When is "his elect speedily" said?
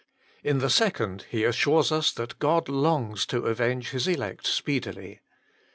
3.91-5.19